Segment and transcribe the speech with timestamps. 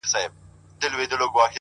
[0.03, 0.31] اراده
[0.81, 1.41] داخلي ضعف ماتوي!